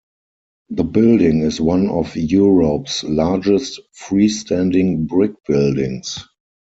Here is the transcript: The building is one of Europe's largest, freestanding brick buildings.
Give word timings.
The 0.71 0.83
building 0.83 1.41
is 1.41 1.61
one 1.61 1.87
of 1.87 2.15
Europe's 2.15 3.03
largest, 3.03 3.79
freestanding 3.95 5.05
brick 5.05 5.33
buildings. 5.47 6.27